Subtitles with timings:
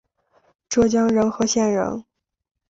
[0.67, 2.03] 浙江仁和县人。